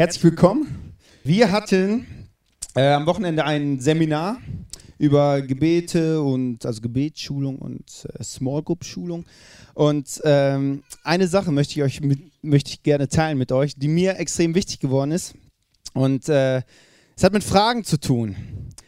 [0.00, 0.94] Herzlich willkommen.
[1.24, 2.06] Wir hatten
[2.74, 4.38] äh, am Wochenende ein Seminar
[4.96, 9.26] über Gebete und also Gebetsschulung und äh, Small Group Schulung.
[9.74, 13.88] Und ähm, eine Sache möchte ich euch mit, möchte ich gerne teilen mit euch, die
[13.88, 15.34] mir extrem wichtig geworden ist.
[15.92, 16.62] Und äh,
[17.14, 18.36] es hat mit Fragen zu tun,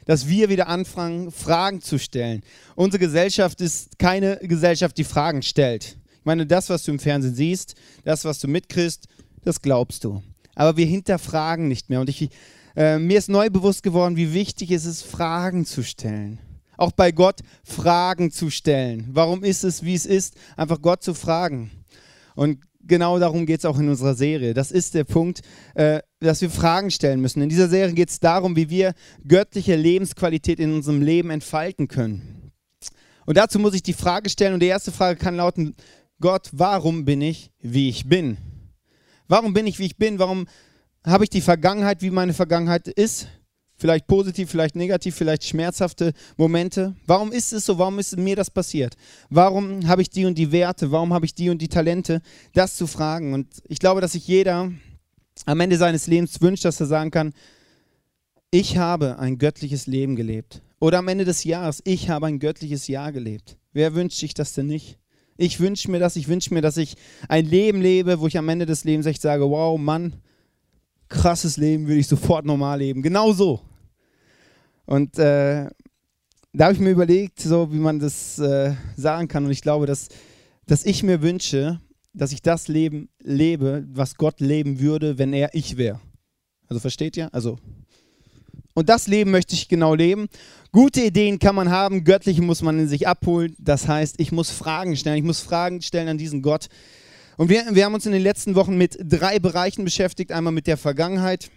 [0.07, 2.41] dass wir wieder anfangen, Fragen zu stellen.
[2.75, 5.99] Unsere Gesellschaft ist keine Gesellschaft, die Fragen stellt.
[6.21, 9.09] Ich meine, das, was du im Fernsehen siehst, das, was du mitkriegst,
[9.45, 10.23] das glaubst du.
[10.55, 12.01] Aber wir hinterfragen nicht mehr.
[12.01, 12.31] Und ich,
[12.77, 16.39] äh, mir ist neu bewusst geworden, wie wichtig es ist, Fragen zu stellen.
[16.77, 19.09] Auch bei Gott Fragen zu stellen.
[19.13, 20.35] Warum ist es, wie es ist?
[20.57, 21.71] Einfach Gott zu fragen.
[22.35, 24.55] Und genau darum geht es auch in unserer Serie.
[24.55, 25.43] Das ist der Punkt,
[25.75, 27.43] äh, dass wir Fragen stellen müssen.
[27.43, 28.95] In dieser Serie geht es darum, wie wir
[29.27, 32.53] göttliche Lebensqualität in unserem Leben entfalten können.
[33.27, 34.55] Und dazu muss ich die Frage stellen.
[34.55, 35.75] Und die erste Frage kann lauten,
[36.21, 38.37] Gott, warum bin ich, wie ich bin?
[39.33, 40.19] Warum bin ich, wie ich bin?
[40.19, 40.47] Warum
[41.07, 43.29] habe ich die Vergangenheit, wie meine Vergangenheit ist?
[43.79, 46.95] Vielleicht positiv, vielleicht negativ, vielleicht schmerzhafte Momente.
[47.07, 47.79] Warum ist es so?
[47.79, 48.95] Warum ist mir das passiert?
[49.31, 50.93] Warum habe ich die und die Werte?
[50.93, 52.21] Warum habe ich die und die Talente?
[52.53, 53.33] Das zu fragen.
[53.33, 54.71] Und ich glaube, dass sich jeder
[55.47, 57.33] am Ende seines Lebens wünscht, dass er sagen kann,
[58.51, 60.61] ich habe ein göttliches Leben gelebt.
[60.79, 63.57] Oder am Ende des Jahres, ich habe ein göttliches Jahr gelebt.
[63.73, 64.99] Wer wünscht sich das denn nicht?
[65.37, 66.97] Ich wünsche mir das, ich wünsche mir, dass ich
[67.29, 70.15] ein Leben lebe, wo ich am Ende des Lebens echt sage, wow, Mann,
[71.09, 73.03] krasses Leben würde ich sofort normal leben.
[73.03, 73.61] Genau so.
[74.87, 75.69] Und äh,
[76.53, 79.45] da habe ich mir überlegt, so wie man das äh, sagen kann.
[79.45, 80.09] Und ich glaube, dass,
[80.67, 81.81] dass ich mir wünsche,
[82.13, 86.01] dass ich das Leben lebe, was Gott leben würde, wenn er ich wäre.
[86.69, 87.33] Also versteht ihr?
[87.33, 87.59] Also
[88.75, 90.29] und das Leben möchte ich genau leben.
[90.73, 93.55] Gute Ideen kann man haben, göttliche muss man in sich abholen.
[93.59, 95.19] Das heißt, ich muss Fragen stellen.
[95.19, 96.69] Ich muss Fragen stellen an diesen Gott.
[97.37, 100.33] Und wir, wir haben uns in den letzten Wochen mit drei Bereichen beschäftigt.
[100.33, 101.51] Einmal mit der Vergangenheit,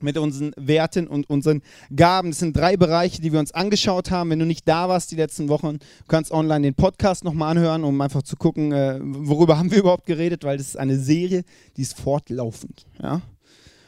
[0.00, 1.62] mit unseren Werten und unseren
[1.94, 2.30] Gaben.
[2.30, 4.30] Das sind drei Bereiche, die wir uns angeschaut haben.
[4.30, 7.84] Wenn du nicht da warst die letzten Wochen, du kannst online den Podcast nochmal anhören,
[7.84, 11.44] um einfach zu gucken, äh, worüber haben wir überhaupt geredet, weil das ist eine Serie,
[11.76, 12.86] die ist fortlaufend.
[13.00, 13.22] Ja?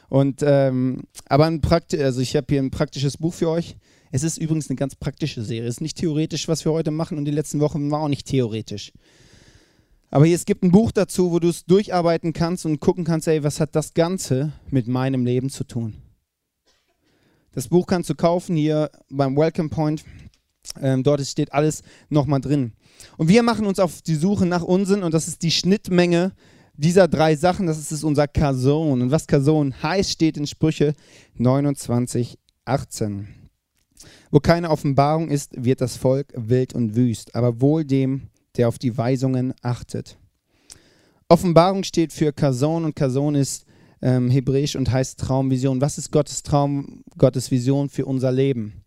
[0.09, 3.77] Und ähm, aber ein Prakti also ich habe hier ein praktisches Buch für euch.
[4.11, 5.69] Es ist übrigens eine ganz praktische Serie.
[5.69, 8.27] Es ist nicht theoretisch, was wir heute machen und die letzten Wochen war auch nicht
[8.27, 8.91] theoretisch.
[10.11, 13.27] Aber hier, es gibt ein Buch dazu, wo du es durcharbeiten kannst und gucken kannst,
[13.27, 15.93] ey, was hat das Ganze mit meinem Leben zu tun?
[17.51, 20.03] Das Buch kannst du kaufen hier beim Welcome Point.
[20.81, 22.73] Ähm, dort steht alles nochmal drin.
[23.17, 26.33] Und wir machen uns auf die Suche nach unseren, und das ist die Schnittmenge
[26.79, 29.01] dieser drei Sachen, das ist unser Kason.
[29.01, 30.93] Und was Kason heißt, steht in Sprüche
[31.35, 33.27] 29, 18.
[34.31, 38.79] Wo keine Offenbarung ist, wird das Volk wild und wüst, aber wohl dem, der auf
[38.79, 40.17] die Weisungen achtet.
[41.27, 43.65] Offenbarung steht für Kason und Kason ist
[44.01, 45.81] ähm, hebräisch und heißt Traumvision.
[45.81, 48.83] Was ist Gottes Traum, Gottes Vision für unser Leben?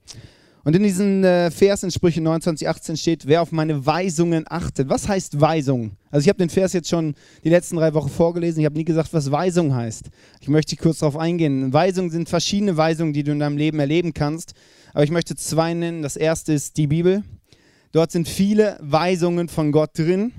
[0.64, 4.88] Und in diesem äh, Vers in Sprüche 29, 18 steht, wer auf meine Weisungen achtet.
[4.88, 5.92] Was heißt Weisung?
[6.10, 8.60] Also ich habe den Vers jetzt schon die letzten drei Wochen vorgelesen.
[8.60, 10.04] Ich habe nie gesagt, was Weisung heißt.
[10.40, 11.72] Ich möchte kurz darauf eingehen.
[11.72, 14.52] Weisungen sind verschiedene Weisungen, die du in deinem Leben erleben kannst.
[14.92, 16.02] Aber ich möchte zwei nennen.
[16.02, 17.24] Das erste ist die Bibel.
[17.90, 20.32] Dort sind viele Weisungen von Gott drin.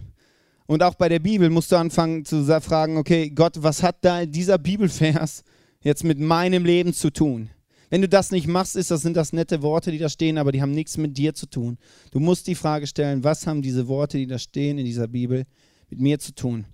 [0.67, 4.25] Und auch bei der Bibel musst du anfangen zu fragen, okay, Gott, was hat da
[4.25, 5.43] dieser Bibelvers
[5.81, 7.49] jetzt mit meinem Leben zu tun?
[7.93, 10.51] Wenn du das nicht machst, ist das, sind das nette Worte, die da stehen, aber
[10.51, 11.77] die haben nichts mit dir zu tun.
[12.09, 15.43] Du musst die Frage stellen, was haben diese Worte, die da stehen in dieser Bibel,
[15.91, 16.65] mit mir zu tun?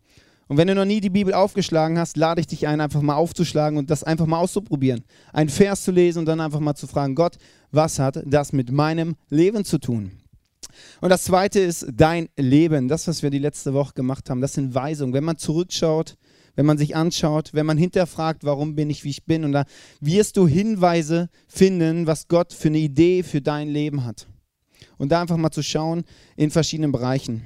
[0.48, 3.16] Und wenn du noch nie die Bibel aufgeschlagen hast, lade ich dich ein, einfach mal
[3.16, 5.04] aufzuschlagen und das einfach mal auszuprobieren.
[5.34, 7.36] Einen Vers zu lesen und dann einfach mal zu fragen, Gott,
[7.70, 10.14] was hat das mit meinem Leben zu tun?
[11.02, 12.88] Und das zweite ist dein Leben.
[12.88, 15.14] Das, was wir die letzte Woche gemacht haben, das sind Weisungen.
[15.14, 16.16] Wenn man zurückschaut,
[16.60, 19.46] wenn man sich anschaut, wenn man hinterfragt, warum bin ich, wie ich bin.
[19.46, 19.64] Und da
[20.02, 24.28] wirst du Hinweise finden, was Gott für eine Idee für dein Leben hat.
[24.98, 26.04] Und da einfach mal zu schauen
[26.36, 27.44] in verschiedenen Bereichen.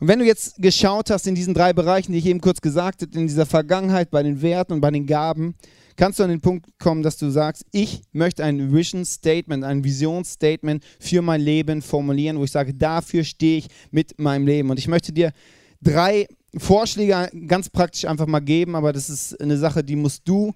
[0.00, 3.00] Und wenn du jetzt geschaut hast in diesen drei Bereichen, die ich eben kurz gesagt
[3.00, 5.54] habe, in dieser Vergangenheit, bei den Werten und bei den Gaben,
[5.96, 9.82] kannst du an den Punkt kommen, dass du sagst, ich möchte ein Vision Statement, ein
[9.82, 14.68] Visionsstatement für mein Leben formulieren, wo ich sage, dafür stehe ich mit meinem Leben.
[14.68, 15.32] Und ich möchte dir
[15.80, 16.26] drei
[16.56, 20.54] Vorschläge ganz praktisch einfach mal geben, aber das ist eine Sache, die musst du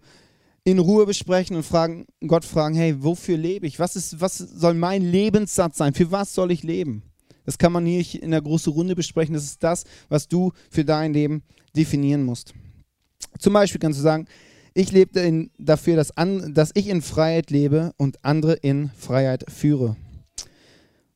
[0.64, 3.78] in Ruhe besprechen und fragen, Gott fragen, hey, wofür lebe ich?
[3.78, 5.92] Was, ist, was soll mein Lebenssatz sein?
[5.92, 7.02] Für was soll ich leben?
[7.44, 9.34] Das kann man nicht in der großen Runde besprechen.
[9.34, 11.42] Das ist das, was du für dein Leben
[11.76, 12.54] definieren musst.
[13.38, 14.26] Zum Beispiel kannst du sagen,
[14.74, 19.96] ich lebe dafür, dass, an, dass ich in Freiheit lebe und andere in Freiheit führe.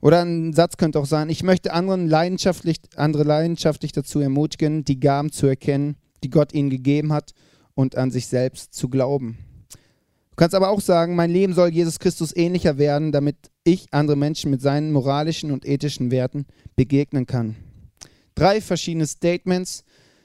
[0.06, 5.00] Oder ein Satz könnte auch sein, ich möchte anderen leidenschaftlich, andere leidenschaftlich dazu ermutigen, die
[5.00, 7.32] Gaben zu erkennen, die Gott ihnen gegeben hat
[7.74, 9.36] und an sich selbst zu glauben.
[9.72, 14.16] Du kannst aber auch sagen, mein Leben soll Jesus Christus ähnlicher werden, damit ich andere
[14.16, 17.56] Menschen mit seinen moralischen und ethischen Werten begegnen kann.
[18.36, 19.82] Drei verschiedene Statements.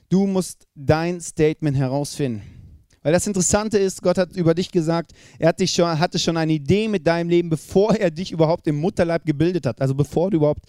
[0.09, 2.60] Du musst dein Statement herausfinden.
[3.03, 6.37] Weil das Interessante ist, Gott hat über dich gesagt, er hat dich schon, hatte schon
[6.37, 9.81] eine Idee mit deinem Leben, bevor er dich überhaupt im Mutterleib gebildet hat.
[9.81, 10.65] Also bevor du überhaupt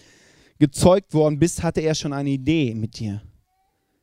[0.57, 3.21] gezeugt worden bist, hatte er schon eine Idee mit dir.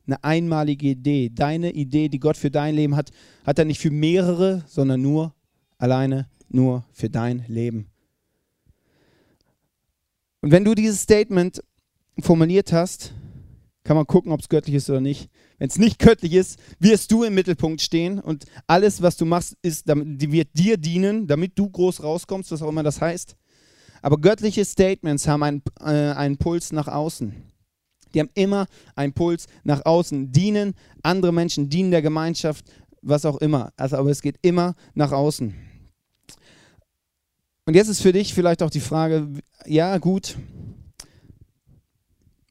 [0.06, 1.30] Eine einmalige Idee.
[1.32, 3.10] Deine Idee, die Gott für dein Leben hat,
[3.44, 5.34] hat er nicht für mehrere, sondern nur
[5.78, 7.86] alleine, nur für dein Leben.
[10.40, 11.62] Und wenn du dieses Statement
[12.20, 13.12] formuliert hast,
[13.90, 15.28] kann man gucken, ob es göttlich ist oder nicht.
[15.58, 19.56] Wenn es nicht göttlich ist, wirst du im Mittelpunkt stehen und alles, was du machst,
[19.62, 23.34] ist, wird dir dienen, damit du groß rauskommst, was auch immer das heißt.
[24.00, 27.34] Aber göttliche Statements haben einen, äh, einen Puls nach außen.
[28.14, 32.66] Die haben immer einen Puls nach außen, dienen andere Menschen, dienen der Gemeinschaft,
[33.02, 33.72] was auch immer.
[33.76, 35.52] Also, aber es geht immer nach außen.
[37.66, 39.26] Und jetzt ist für dich vielleicht auch die Frage,
[39.66, 40.36] ja gut,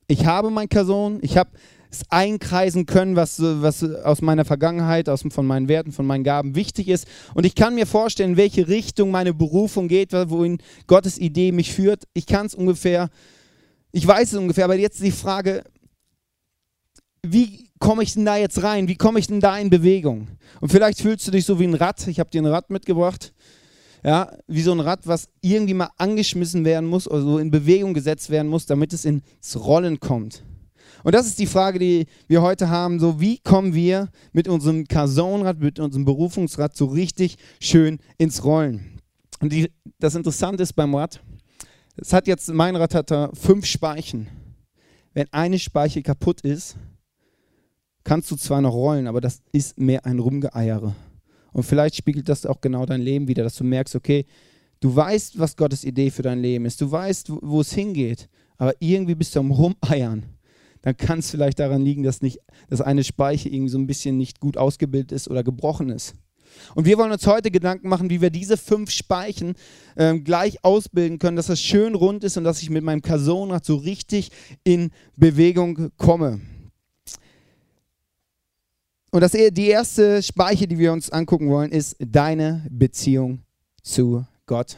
[0.10, 1.52] ich habe mein Person, ich habe
[1.92, 6.56] es einkreisen können, was, was aus meiner Vergangenheit, aus, von meinen Werten, von meinen Gaben
[6.56, 7.08] wichtig ist.
[7.36, 10.58] Und ich kann mir vorstellen, in welche Richtung meine Berufung geht, wohin
[10.88, 12.04] Gottes Idee mich führt.
[12.14, 13.10] Ich kann es ungefähr,
[13.92, 15.64] ich weiß es ungefähr, aber jetzt die Frage,
[17.24, 18.88] wie komme ich denn da jetzt rein?
[18.88, 20.28] Wie komme ich denn da in Bewegung?
[20.60, 22.08] Und vielleicht fühlst du dich so wie ein Rad.
[22.08, 23.32] Ich habe dir ein Rad mitgebracht
[24.04, 27.94] ja, wie so ein Rad, was irgendwie mal angeschmissen werden muss oder so in Bewegung
[27.94, 29.24] gesetzt werden muss, damit es ins
[29.56, 30.44] Rollen kommt.
[31.04, 33.00] Und das ist die Frage, die wir heute haben.
[33.00, 39.00] So, wie kommen wir mit unserem Kasonrad, mit unserem Berufungsrad so richtig schön ins Rollen?
[39.40, 41.22] Und die, das Interessante ist beim Rad,
[41.96, 44.28] es hat jetzt, mein Rad hat da fünf Speichen.
[45.14, 46.78] Wenn eine Speiche kaputt ist,
[48.04, 50.96] kannst du zwar noch rollen, aber das ist mehr ein Rumgeeiere.
[51.54, 54.26] Und vielleicht spiegelt das auch genau dein Leben wieder, dass du merkst, okay,
[54.80, 58.74] du weißt, was Gottes Idee für dein Leben ist, du weißt, wo, es hingeht, aber
[58.80, 60.26] irgendwie bist du am Rumeiern.
[60.82, 64.18] Dann kann es vielleicht daran liegen, dass, nicht, dass eine Speiche irgendwie so ein bisschen
[64.18, 66.16] nicht gut ausgebildet ist oder gebrochen ist.
[66.76, 69.56] Und wir wollen uns heute Gedanken machen, wie wir diese fünf Speichen
[69.96, 73.66] äh, gleich ausbilden können, dass das schön rund ist und dass ich mit meinem Kasonrad
[73.66, 74.32] so richtig
[74.64, 76.42] in Bewegung komme.
[79.12, 83.40] Und das, die erste Speiche, die wir uns angucken wollen, ist deine Beziehung
[83.82, 84.78] zu Gott.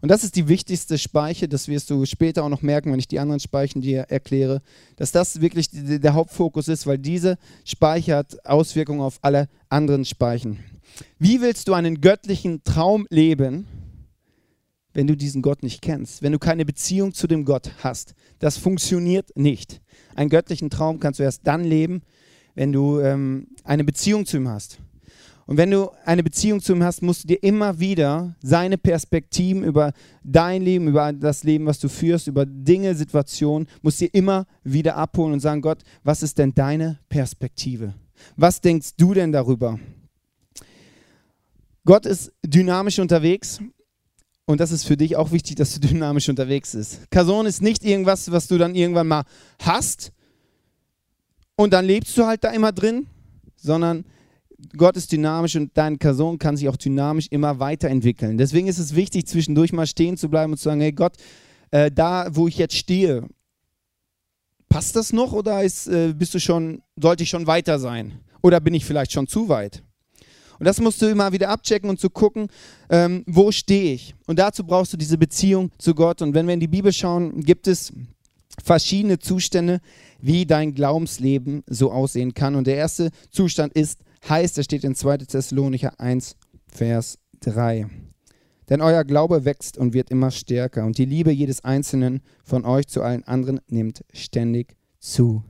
[0.00, 3.08] Und das ist die wichtigste Speiche, das wirst du später auch noch merken, wenn ich
[3.08, 4.62] die anderen Speichen dir erkläre,
[4.96, 7.36] dass das wirklich der Hauptfokus ist, weil diese
[7.66, 10.58] Speiche hat Auswirkungen auf alle anderen Speichen.
[11.18, 13.66] Wie willst du einen göttlichen Traum leben,
[14.94, 18.14] wenn du diesen Gott nicht kennst, wenn du keine Beziehung zu dem Gott hast?
[18.38, 19.82] Das funktioniert nicht.
[20.14, 22.02] Einen göttlichen Traum kannst du erst dann leben,
[22.60, 24.80] wenn du ähm, eine Beziehung zu ihm hast.
[25.46, 29.64] Und wenn du eine Beziehung zu ihm hast, musst du dir immer wieder seine Perspektiven
[29.64, 34.10] über dein Leben, über das Leben, was du führst, über Dinge, Situationen, musst du dir
[34.12, 37.94] immer wieder abholen und sagen, Gott, was ist denn deine Perspektive?
[38.36, 39.80] Was denkst du denn darüber?
[41.86, 43.58] Gott ist dynamisch unterwegs
[44.44, 47.10] und das ist für dich auch wichtig, dass du dynamisch unterwegs bist.
[47.10, 49.24] Kason ist nicht irgendwas, was du dann irgendwann mal
[49.60, 50.12] hast,
[51.60, 53.06] und dann lebst du halt da immer drin,
[53.54, 54.06] sondern
[54.78, 58.38] Gott ist dynamisch und deine Person kann sich auch dynamisch immer weiterentwickeln.
[58.38, 61.12] Deswegen ist es wichtig, zwischendurch mal stehen zu bleiben und zu sagen, hey Gott,
[61.70, 63.28] äh, da wo ich jetzt stehe,
[64.70, 68.20] passt das noch oder ist, äh, bist du schon, sollte ich schon weiter sein?
[68.40, 69.82] Oder bin ich vielleicht schon zu weit?
[70.58, 72.48] Und das musst du immer wieder abchecken und zu gucken,
[72.88, 74.14] ähm, wo stehe ich.
[74.26, 76.22] Und dazu brauchst du diese Beziehung zu Gott.
[76.22, 77.92] Und wenn wir in die Bibel schauen, gibt es
[78.62, 79.80] verschiedene Zustände,
[80.20, 82.54] wie dein Glaubensleben so aussehen kann.
[82.54, 85.18] Und der erste Zustand ist heißt, der steht in 2.
[85.18, 86.36] Thessalonicher 1,
[86.66, 87.86] Vers 3.
[88.68, 92.86] Denn euer Glaube wächst und wird immer stärker und die Liebe jedes Einzelnen von euch
[92.86, 95.42] zu allen anderen nimmt ständig zu.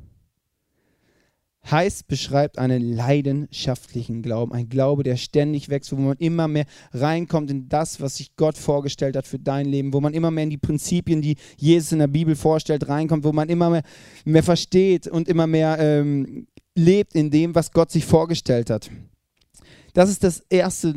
[1.68, 7.50] Heißt beschreibt einen leidenschaftlichen Glauben, ein Glaube, der ständig wächst, wo man immer mehr reinkommt
[7.50, 10.50] in das, was sich Gott vorgestellt hat für dein Leben, wo man immer mehr in
[10.50, 13.82] die Prinzipien, die Jesus in der Bibel vorstellt, reinkommt, wo man immer mehr,
[14.24, 18.90] mehr versteht und immer mehr ähm, lebt in dem, was Gott sich vorgestellt hat.
[19.92, 20.94] Das ist das Erste,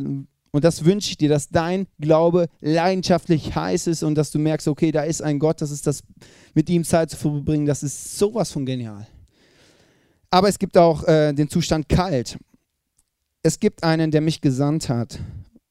[0.51, 4.67] und das wünsche ich dir, dass dein Glaube leidenschaftlich heiß ist und dass du merkst,
[4.67, 6.03] okay, da ist ein Gott, das ist das,
[6.53, 9.07] mit ihm Zeit zu verbringen, das ist sowas von genial.
[10.33, 12.39] Aber es gibt auch äh, den Zustand kalt.
[13.43, 15.19] Es gibt einen, der mich gesandt hat.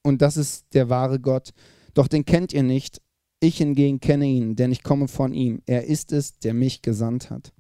[0.05, 1.51] Und das ist der wahre Gott.
[1.95, 3.03] Doch den kennt ihr nicht.
[3.41, 5.63] Ich hingegen kenne ihn, denn ich komme von ihm.
[5.67, 7.53] Er ist es, der mich gesandt hat.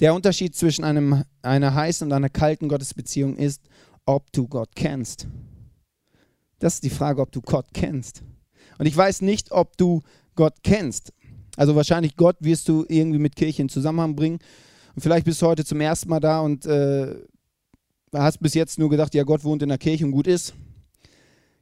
[0.00, 3.60] Der Unterschied zwischen einem, einer heißen und einer kalten Gottesbeziehung ist,
[4.06, 5.26] ob du Gott kennst.
[6.58, 8.22] Das ist die Frage, ob du Gott kennst.
[8.78, 10.00] Und ich weiß nicht, ob du
[10.36, 11.12] Gott kennst.
[11.58, 14.38] Also wahrscheinlich Gott wirst du irgendwie mit Kirche in Zusammenhang bringen.
[14.94, 17.14] Und vielleicht bist du heute zum ersten Mal da und äh,
[18.14, 20.54] hast bis jetzt nur gedacht, ja, Gott wohnt in der Kirche und gut ist.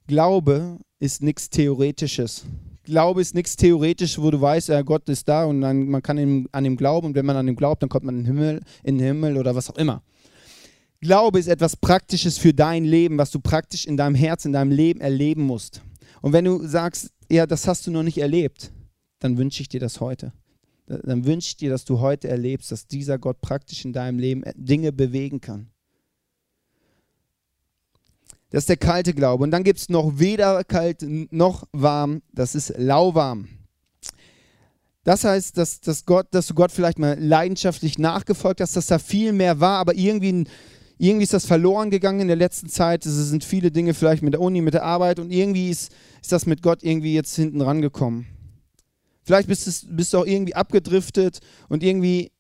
[0.07, 2.45] Glaube ist nichts Theoretisches.
[2.83, 6.19] Glaube ist nichts Theoretisches, wo du weißt, ja, Gott ist da und dann, man kann
[6.19, 8.35] ihm, an ihm glauben und wenn man an ihm glaubt, dann kommt man in den
[8.35, 10.03] Himmel, in den Himmel oder was auch immer.
[11.01, 14.71] Glaube ist etwas Praktisches für dein Leben, was du praktisch in deinem Herz, in deinem
[14.71, 15.83] Leben erleben musst.
[16.21, 18.73] Und wenn du sagst, ja, das hast du noch nicht erlebt,
[19.21, 20.33] dann wünsche ich dir das heute.
[20.91, 24.43] Dann wünsche ich dir, dass du heute erlebst, dass dieser Gott praktisch in deinem Leben
[24.57, 25.71] Dinge bewegen kann.
[28.51, 29.45] Das ist der kalte Glaube.
[29.45, 33.49] Und dann gibt es noch weder kalt noch warm, das ist lauwarm.
[35.05, 38.99] Das heißt, dass, dass, Gott, dass du Gott vielleicht mal leidenschaftlich nachgefolgt hast, dass da
[38.99, 40.45] viel mehr war, aber irgendwie,
[40.99, 43.07] irgendwie ist das verloren gegangen in der letzten Zeit.
[43.07, 46.33] Es sind viele Dinge vielleicht mit der Uni, mit der Arbeit und irgendwie ist, ist
[46.33, 48.27] das mit Gott irgendwie jetzt hinten rangekommen.
[49.23, 52.33] Vielleicht bist, es, bist du auch irgendwie abgedriftet und irgendwie,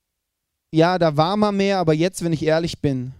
[0.73, 3.13] ja, da war mal mehr, aber jetzt, wenn ich ehrlich bin,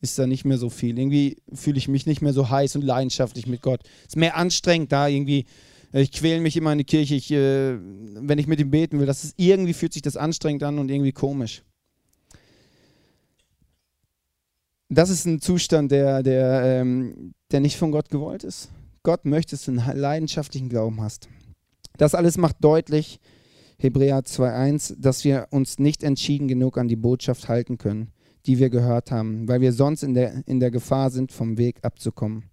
[0.00, 0.98] ist da nicht mehr so viel.
[0.98, 3.80] Irgendwie fühle ich mich nicht mehr so heiß und leidenschaftlich mit Gott.
[4.00, 5.46] Es ist mehr anstrengend da irgendwie.
[5.92, 9.06] Ich quäle mich immer in die Kirche, ich, äh, wenn ich mit ihm beten will.
[9.06, 11.62] Das ist, irgendwie fühlt sich das anstrengend an und irgendwie komisch.
[14.88, 18.68] Das ist ein Zustand, der, der, ähm, der nicht von Gott gewollt ist.
[19.02, 21.28] Gott möchte, dass du einen leidenschaftlichen Glauben hast.
[21.96, 23.20] Das alles macht deutlich,
[23.78, 28.12] Hebräer 2.1, dass wir uns nicht entschieden genug an die Botschaft halten können
[28.46, 31.84] die wir gehört haben, weil wir sonst in der, in der Gefahr sind, vom Weg
[31.84, 32.44] abzukommen.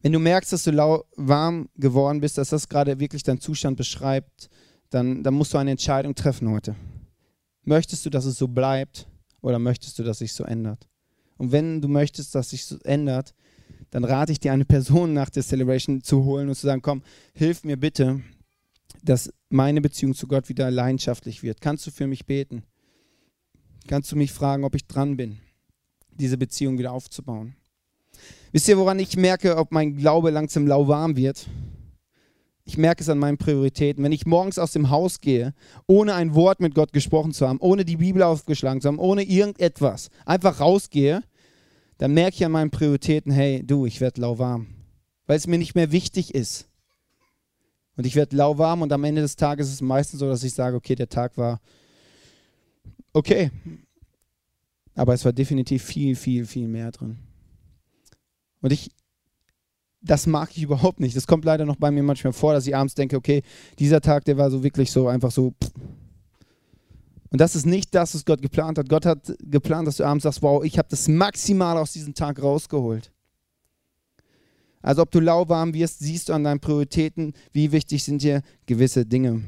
[0.00, 3.76] Wenn du merkst, dass du lau warm geworden bist, dass das gerade wirklich deinen Zustand
[3.76, 4.48] beschreibt,
[4.90, 6.76] dann, dann musst du eine Entscheidung treffen heute.
[7.64, 9.08] Möchtest du, dass es so bleibt
[9.40, 10.86] oder möchtest du, dass sich so ändert?
[11.36, 13.34] Und wenn du möchtest, dass sich so ändert,
[13.94, 17.02] dann rate ich dir, eine Person nach der Celebration zu holen und zu sagen, komm,
[17.32, 18.20] hilf mir bitte,
[19.04, 21.60] dass meine Beziehung zu Gott wieder leidenschaftlich wird.
[21.60, 22.64] Kannst du für mich beten?
[23.86, 25.38] kannst du mich fragen, ob ich dran bin,
[26.10, 27.54] diese Beziehung wieder aufzubauen.
[28.50, 31.46] Wisst ihr, woran ich merke, ob mein Glaube langsam lauwarm wird?
[32.64, 34.02] Ich merke es an meinen Prioritäten.
[34.02, 35.54] Wenn ich morgens aus dem Haus gehe,
[35.86, 39.22] ohne ein Wort mit Gott gesprochen zu haben, ohne die Bibel aufgeschlagen zu haben, ohne
[39.22, 41.22] irgendetwas, einfach rausgehe,
[41.98, 44.66] dann merke ich an meinen Prioritäten, hey, du, ich werde lauwarm,
[45.26, 46.68] weil es mir nicht mehr wichtig ist.
[47.96, 50.52] Und ich werde lauwarm und am Ende des Tages ist es meistens so, dass ich
[50.52, 51.60] sage, okay, der Tag war
[53.12, 53.50] okay.
[54.94, 57.18] Aber es war definitiv viel, viel, viel mehr drin.
[58.60, 58.90] Und ich,
[60.00, 61.16] das mag ich überhaupt nicht.
[61.16, 63.42] Das kommt leider noch bei mir manchmal vor, dass ich abends denke, okay,
[63.78, 65.54] dieser Tag, der war so wirklich so einfach so.
[67.34, 68.88] Und das ist nicht das, was Gott geplant hat.
[68.88, 72.40] Gott hat geplant, dass du abends sagst, wow, ich habe das maximal aus diesem Tag
[72.40, 73.10] rausgeholt.
[74.82, 79.04] Also ob du lauwarm wirst, siehst du an deinen Prioritäten, wie wichtig sind dir gewisse
[79.04, 79.42] Dinge.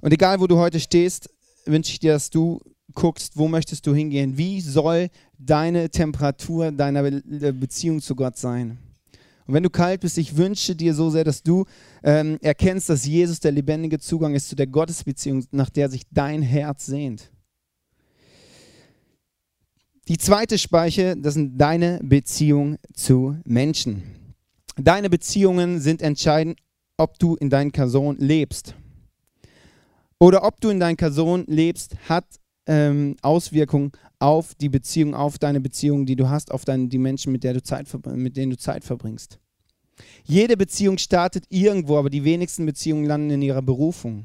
[0.00, 1.30] Und egal, wo du heute stehst,
[1.66, 2.58] wünsche ich dir, dass du
[2.94, 4.36] guckst, wo möchtest du hingehen?
[4.36, 5.08] Wie soll
[5.38, 7.04] deine Temperatur deiner
[7.52, 8.78] Beziehung zu Gott sein?
[9.52, 11.66] Und wenn du kalt bist, ich wünsche dir so sehr, dass du
[12.02, 16.40] ähm, erkennst, dass Jesus der lebendige Zugang ist zu der Gottesbeziehung, nach der sich dein
[16.40, 17.30] Herz sehnt.
[20.08, 24.02] Die zweite Speiche, das sind deine Beziehungen zu Menschen.
[24.76, 26.58] Deine Beziehungen sind entscheidend,
[26.96, 28.74] ob du in deinen Person lebst
[30.18, 32.24] oder ob du in deiner Person lebst, hat
[32.66, 37.32] ähm, Auswirkungen auf die Beziehung, auf deine Beziehung, die du hast, auf deine, die Menschen,
[37.32, 39.41] mit, der du Zeit, mit denen du Zeit verbringst.
[40.24, 44.24] Jede Beziehung startet irgendwo, aber die wenigsten Beziehungen landen in ihrer Berufung.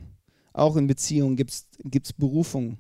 [0.54, 2.78] Auch in Beziehungen gibt es Berufung.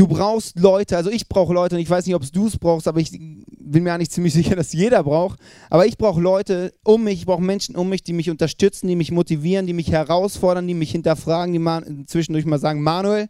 [0.00, 2.88] Du brauchst Leute, also ich brauche Leute und ich weiß nicht, ob du es brauchst,
[2.88, 5.38] aber ich bin mir eigentlich ziemlich sicher, dass jeder braucht.
[5.68, 8.96] Aber ich brauche Leute um mich, ich brauche Menschen um mich, die mich unterstützen, die
[8.96, 13.28] mich motivieren, die mich herausfordern, die mich hinterfragen, die mal, zwischendurch mal sagen, Manuel,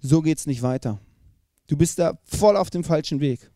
[0.00, 1.00] so geht's nicht weiter.
[1.66, 3.50] Du bist da voll auf dem falschen Weg.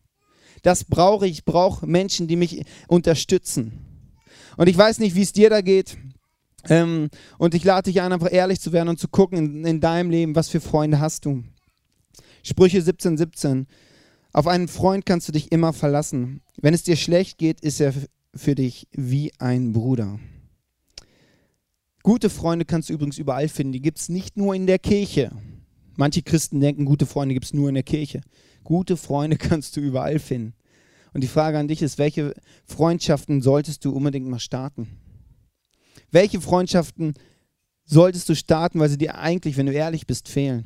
[0.63, 1.33] Das brauche ich.
[1.33, 3.85] Ich brauche Menschen, die mich unterstützen.
[4.57, 5.97] Und ich weiß nicht, wie es dir da geht.
[6.69, 9.81] Ähm, und ich lade dich ein, einfach ehrlich zu werden und zu gucken in, in
[9.81, 11.43] deinem Leben, was für Freunde hast du.
[12.41, 13.67] Sprüche 17, 17.
[14.31, 16.41] Auf einen Freund kannst du dich immer verlassen.
[16.61, 17.93] Wenn es dir schlecht geht, ist er
[18.33, 20.19] für dich wie ein Bruder.
[22.01, 23.73] Gute Freunde kannst du übrigens überall finden.
[23.73, 25.31] Die gibt es nicht nur in der Kirche.
[25.95, 28.21] Manche Christen denken, gute Freunde gibt es nur in der Kirche.
[28.63, 30.53] Gute Freunde kannst du überall finden.
[31.13, 32.33] Und die Frage an dich ist, welche
[32.65, 34.87] Freundschaften solltest du unbedingt mal starten?
[36.11, 37.13] Welche Freundschaften
[37.85, 40.65] solltest du starten, weil sie dir eigentlich, wenn du ehrlich bist, fehlen?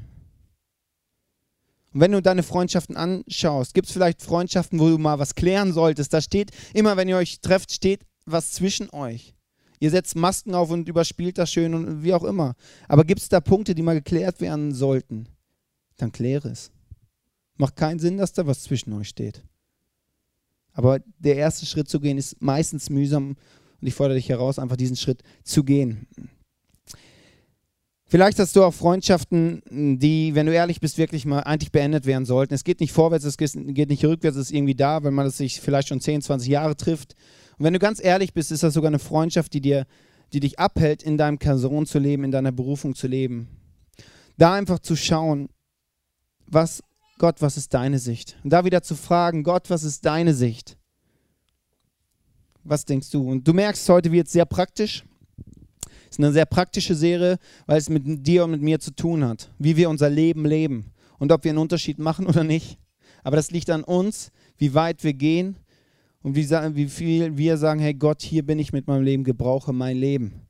[1.93, 5.73] Und wenn du deine Freundschaften anschaust, gibt es vielleicht Freundschaften, wo du mal was klären
[5.73, 6.13] solltest.
[6.13, 9.33] Da steht immer, wenn ihr euch trefft, steht was zwischen euch.
[9.79, 12.55] Ihr setzt Masken auf und überspielt das schön und wie auch immer.
[12.87, 15.27] Aber gibt es da Punkte, die mal geklärt werden sollten?
[15.97, 16.71] Dann kläre es.
[17.57, 19.43] Macht keinen Sinn, dass da was zwischen euch steht.
[20.73, 23.35] Aber der erste Schritt zu gehen ist meistens mühsam
[23.81, 26.07] und ich fordere dich heraus, einfach diesen Schritt zu gehen.
[28.09, 32.25] Vielleicht hast du auch Freundschaften, die, wenn du ehrlich bist, wirklich mal eigentlich beendet werden
[32.25, 32.53] sollten.
[32.53, 35.59] Es geht nicht vorwärts, es geht nicht rückwärts, es ist irgendwie da, wenn man sich
[35.59, 37.15] vielleicht schon 10, 20 Jahre trifft.
[37.57, 39.85] Und wenn du ganz ehrlich bist, ist das sogar eine Freundschaft, die, dir,
[40.31, 43.49] die dich abhält, in deinem Person zu leben, in deiner Berufung zu leben.
[44.37, 45.49] Da einfach zu schauen,
[46.45, 46.81] was,
[47.17, 48.37] Gott, was ist deine Sicht?
[48.43, 50.77] Und da wieder zu fragen, Gott, was ist deine Sicht?
[52.63, 53.27] Was denkst du?
[53.27, 55.03] Und du merkst, heute wird es sehr praktisch.
[56.05, 59.25] Es ist eine sehr praktische Serie, weil es mit dir und mit mir zu tun
[59.25, 62.77] hat, wie wir unser Leben leben und ob wir einen Unterschied machen oder nicht.
[63.23, 65.57] Aber das liegt an uns, wie weit wir gehen
[66.21, 69.73] und wie, wie viel wir sagen, hey Gott, hier bin ich mit meinem Leben, gebrauche
[69.73, 70.47] mein Leben.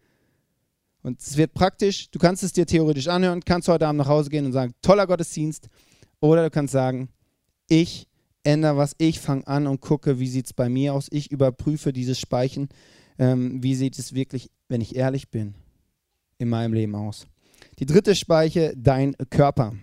[1.01, 4.29] Und es wird praktisch, du kannst es dir theoretisch anhören, kannst heute Abend nach Hause
[4.29, 5.69] gehen und sagen, toller Gottesdienst.
[6.19, 7.09] Oder du kannst sagen,
[7.67, 8.07] ich
[8.43, 11.07] ändere was, ich fange an und gucke, wie sieht es bei mir aus.
[11.11, 12.69] Ich überprüfe dieses Speichen,
[13.19, 15.53] ähm, wie sieht es wirklich, wenn ich ehrlich bin,
[16.37, 17.27] in meinem Leben aus.
[17.79, 19.75] Die dritte Speiche, dein Körper.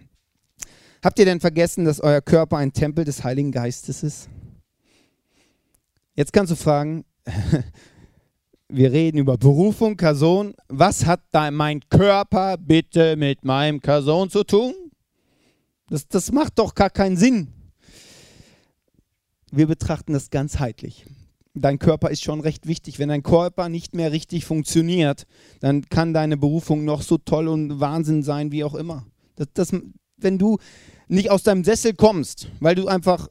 [1.02, 4.28] Habt ihr denn vergessen, dass euer Körper ein Tempel des Heiligen Geistes ist?
[6.14, 7.04] Jetzt kannst du fragen,
[8.68, 10.54] wir reden über Berufung, Person.
[10.68, 14.74] Was hat da mein Körper bitte mit meinem Person zu tun?
[15.88, 17.48] Das, das macht doch gar keinen Sinn.
[19.50, 21.06] Wir betrachten das ganzheitlich.
[21.54, 22.98] Dein Körper ist schon recht wichtig.
[22.98, 25.26] Wenn dein Körper nicht mehr richtig funktioniert,
[25.60, 29.06] dann kann deine Berufung noch so toll und Wahnsinn sein, wie auch immer.
[29.36, 29.73] Das, das,
[30.16, 30.58] wenn du
[31.06, 33.28] nicht aus deinem Sessel kommst, weil du einfach,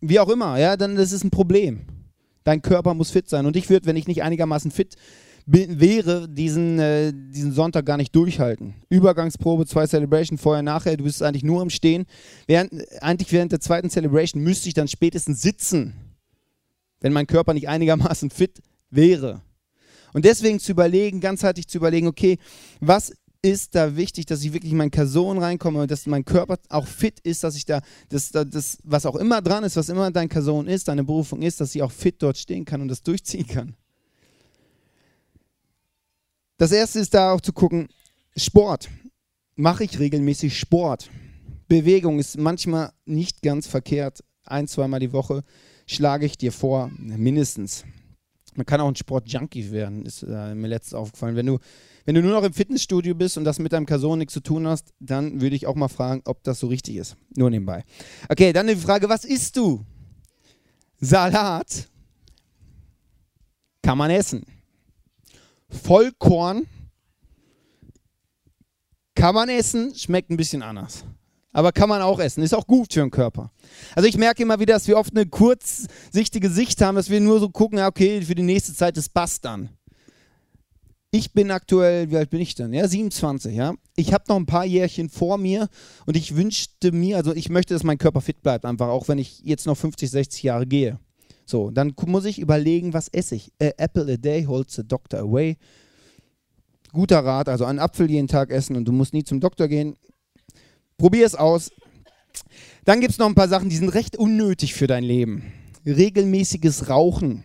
[0.00, 1.86] wie auch immer, ja, dann das ist ein Problem.
[2.44, 3.44] Dein Körper muss fit sein.
[3.44, 4.94] Und ich würde, wenn ich nicht einigermaßen fit
[5.46, 8.74] wäre, diesen, äh, diesen Sonntag gar nicht durchhalten.
[8.88, 12.06] Übergangsprobe, zwei Celebration, vorher, nachher, du bist eigentlich nur im Stehen.
[12.46, 15.94] Während, eigentlich während der zweiten Celebration müsste ich dann spätestens sitzen,
[17.00, 19.42] wenn mein Körper nicht einigermaßen fit wäre.
[20.12, 22.38] Und deswegen zu überlegen, ganzheitlich zu überlegen, okay,
[22.80, 26.58] was ist da wichtig, dass ich wirklich in meine Person reinkomme und dass mein Körper
[26.68, 30.10] auch fit ist, dass ich da, das, das, was auch immer dran ist, was immer
[30.10, 33.02] deine Person ist, deine Berufung ist, dass ich auch fit dort stehen kann und das
[33.02, 33.76] durchziehen kann.
[36.58, 37.88] Das erste ist da auch zu gucken,
[38.36, 38.88] Sport.
[39.56, 41.10] Mache ich regelmäßig Sport?
[41.68, 44.22] Bewegung ist manchmal nicht ganz verkehrt.
[44.44, 45.42] Ein, zweimal die Woche
[45.86, 47.84] schlage ich dir vor, mindestens.
[48.54, 51.36] Man kann auch ein Sportjunkie werden, ist äh, mir letztens aufgefallen.
[51.36, 51.58] Wenn du
[52.06, 54.68] wenn du nur noch im Fitnessstudio bist und das mit deinem Person nichts zu tun
[54.68, 57.16] hast, dann würde ich auch mal fragen, ob das so richtig ist.
[57.36, 57.84] Nur nebenbei.
[58.28, 59.84] Okay, dann die Frage, was isst du?
[61.00, 61.88] Salat
[63.82, 64.46] kann man essen.
[65.76, 66.66] Vollkorn
[69.14, 71.04] kann man essen, schmeckt ein bisschen anders.
[71.52, 73.50] Aber kann man auch essen, ist auch gut für den Körper.
[73.94, 77.40] Also ich merke immer wieder, dass wir oft eine kurzsichtige Sicht haben, dass wir nur
[77.40, 79.70] so gucken, okay, für die nächste Zeit, das passt dann.
[81.10, 82.74] Ich bin aktuell, wie alt bin ich denn?
[82.74, 83.72] Ja, 27, ja.
[83.96, 85.68] Ich habe noch ein paar Jährchen vor mir
[86.04, 89.16] und ich wünschte mir, also ich möchte, dass mein Körper fit bleibt, einfach auch wenn
[89.16, 90.98] ich jetzt noch 50, 60 Jahre gehe.
[91.46, 93.52] So, dann muss ich überlegen, was esse ich.
[93.58, 95.56] Äh, apple a day holds the doctor away.
[96.92, 99.96] Guter Rat, also einen Apfel jeden Tag essen und du musst nie zum Doktor gehen.
[100.98, 101.70] Probier es aus.
[102.84, 105.52] Dann gibt es noch ein paar Sachen, die sind recht unnötig für dein Leben.
[105.86, 107.44] Regelmäßiges Rauchen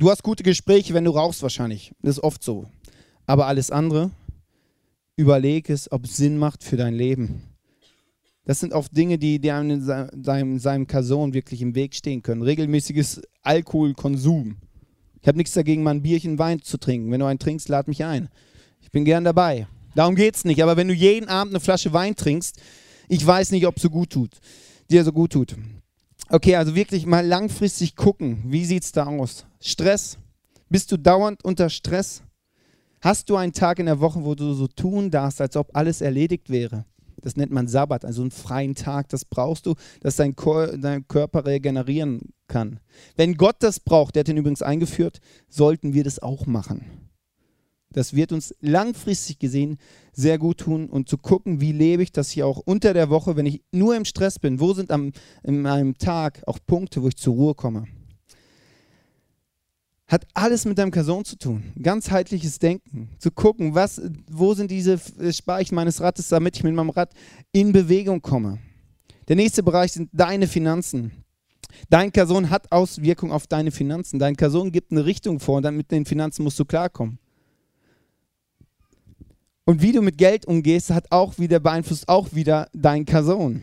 [0.00, 1.92] Du hast gute Gespräche, wenn du rauchst wahrscheinlich.
[2.00, 2.66] Das ist oft so.
[3.26, 4.10] Aber alles andere,
[5.14, 7.42] überleg es, ob es Sinn macht für dein Leben.
[8.50, 12.42] Das sind oft Dinge, die dir in seinem, seinem Person wirklich im Weg stehen können.
[12.42, 14.56] Regelmäßiges Alkoholkonsum.
[15.22, 17.12] Ich habe nichts dagegen, mal ein Bierchen Wein zu trinken.
[17.12, 18.28] Wenn du einen trinkst, lad mich ein.
[18.80, 19.68] Ich bin gern dabei.
[19.94, 20.64] Darum geht es nicht.
[20.64, 22.60] Aber wenn du jeden Abend eine Flasche Wein trinkst,
[23.08, 24.32] ich weiß nicht, ob es so gut tut,
[24.90, 25.54] dir so gut tut.
[26.28, 29.46] Okay, also wirklich mal langfristig gucken, wie sieht es da aus?
[29.60, 30.18] Stress?
[30.68, 32.24] Bist du dauernd unter Stress?
[33.00, 36.00] Hast du einen Tag in der Woche, wo du so tun darfst, als ob alles
[36.00, 36.84] erledigt wäre?
[37.20, 39.08] Das nennt man Sabbat, also einen freien Tag.
[39.08, 40.34] Das brauchst du, dass dein,
[40.80, 42.80] dein Körper regenerieren kann.
[43.16, 46.84] Wenn Gott das braucht, der hat ihn übrigens eingeführt, sollten wir das auch machen.
[47.92, 49.78] Das wird uns langfristig gesehen
[50.12, 53.36] sehr gut tun und zu gucken, wie lebe ich das hier auch unter der Woche,
[53.36, 54.60] wenn ich nur im Stress bin.
[54.60, 57.86] Wo sind am, in meinem Tag auch Punkte, wo ich zur Ruhe komme?
[60.10, 61.72] Hat alles mit deinem Person zu tun.
[61.80, 63.10] Ganzheitliches Denken.
[63.20, 64.98] Zu gucken, was, wo sind diese
[65.32, 67.12] Speichen meines Rattes, damit ich mit meinem Rad
[67.52, 68.58] in Bewegung komme.
[69.28, 71.12] Der nächste Bereich sind deine Finanzen.
[71.88, 74.18] Dein Person hat Auswirkungen auf deine Finanzen.
[74.18, 77.20] Dein Person gibt eine Richtung vor und dann mit den Finanzen musst du klarkommen.
[79.64, 83.62] Und wie du mit Geld umgehst, hat auch wieder beeinflusst auch wieder dein Person.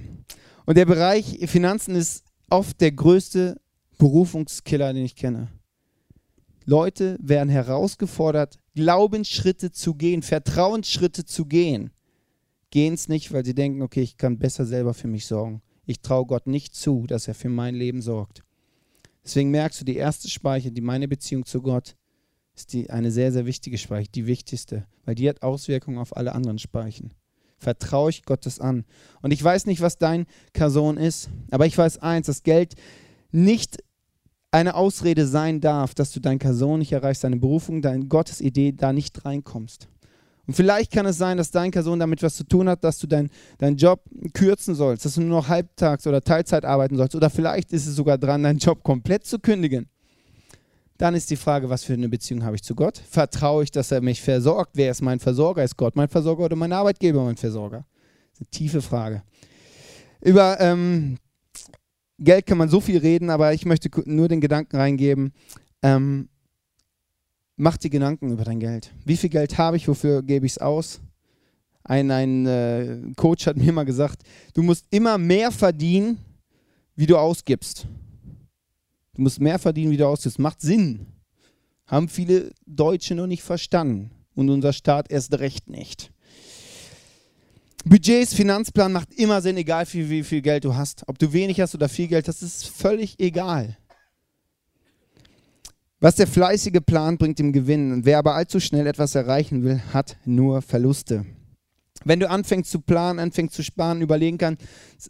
[0.65, 3.59] Und der Bereich Finanzen ist oft der größte
[3.97, 5.49] Berufungskiller, den ich kenne.
[6.69, 11.91] Leute werden herausgefordert, Glaubensschritte zu gehen, Vertrauensschritte zu gehen.
[12.71, 15.61] Gehen es nicht, weil sie denken, okay, ich kann besser selber für mich sorgen.
[15.85, 18.43] Ich traue Gott nicht zu, dass er für mein Leben sorgt.
[19.23, 21.95] Deswegen merkst du, die erste Speicher, die meine Beziehung zu Gott,
[22.53, 26.35] ist die eine sehr, sehr wichtige Speicher, die wichtigste, weil die hat Auswirkungen auf alle
[26.35, 27.13] anderen Speichen.
[27.59, 28.83] Vertraue ich Gottes an.
[29.21, 32.75] Und ich weiß nicht, was dein Kason ist, aber ich weiß eins, dass Geld
[33.31, 33.77] nicht
[34.57, 38.91] eine Ausrede sein darf, dass du dein Person nicht erreichst, deine Berufung, deine Gottesidee da
[38.91, 39.87] nicht reinkommst.
[40.47, 43.05] Und vielleicht kann es sein, dass dein Person damit was zu tun hat, dass du
[43.05, 44.01] deinen dein Job
[44.33, 47.15] kürzen sollst, dass du nur noch halbtags oder Teilzeit arbeiten sollst.
[47.15, 49.89] Oder vielleicht ist es sogar dran, deinen Job komplett zu kündigen.
[50.97, 52.97] Dann ist die Frage, was für eine Beziehung habe ich zu Gott?
[52.97, 54.71] Vertraue ich, dass er mich versorgt?
[54.73, 55.63] Wer ist mein Versorger?
[55.63, 57.85] Ist Gott mein Versorger oder mein Arbeitgeber mein Versorger?
[58.31, 59.21] Das ist eine tiefe Frage.
[60.21, 61.17] Über ähm,
[62.19, 65.33] Geld kann man so viel reden, aber ich möchte nur den Gedanken reingeben.
[65.83, 66.29] Ähm,
[67.55, 68.91] mach dir Gedanken über dein Geld.
[69.05, 69.87] Wie viel Geld habe ich?
[69.87, 70.99] Wofür gebe ich es aus?
[71.83, 76.17] Ein, ein äh, Coach hat mir mal gesagt, du musst immer mehr verdienen,
[76.95, 77.87] wie du ausgibst.
[79.13, 80.39] Du musst mehr verdienen, wie du ausgibst.
[80.39, 81.05] Macht Sinn.
[81.85, 84.11] Haben viele Deutsche noch nicht verstanden.
[84.35, 86.11] Und unser Staat erst recht nicht.
[87.89, 91.03] Budgets, Finanzplan macht immer Sinn, egal wie, wie viel Geld du hast.
[91.07, 93.77] Ob du wenig hast oder viel Geld, das ist völlig egal.
[95.99, 98.03] Was der fleißige Plan bringt ihm Gewinn.
[98.03, 101.25] Wer aber allzu schnell etwas erreichen will, hat nur Verluste.
[102.03, 104.57] Wenn du anfängst zu planen, anfängst zu sparen, überlegen kann,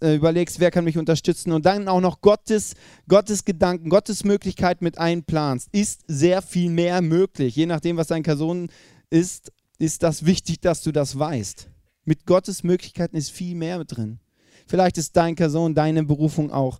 [0.02, 2.76] äh, überlegst, wer kann mich unterstützen und dann auch noch Gottes,
[3.08, 7.56] Gottes Gedanken, Gottes Möglichkeit mit einplanst, ist sehr viel mehr möglich.
[7.56, 8.70] Je nachdem, was deine Person
[9.10, 11.70] ist, ist das wichtig, dass du das weißt.
[12.08, 14.20] Mit Gottes Möglichkeiten ist viel mehr drin.
[14.65, 16.80] Vielleicht ist dein Person, deine Berufung auch,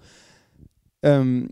[1.04, 1.50] ähm,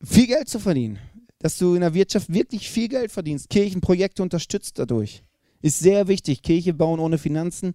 [0.00, 1.00] viel Geld zu verdienen.
[1.40, 3.50] Dass du in der Wirtschaft wirklich viel Geld verdienst.
[3.50, 5.24] Kirchenprojekte unterstützt dadurch.
[5.60, 6.40] Ist sehr wichtig.
[6.40, 7.74] Kirche bauen ohne Finanzen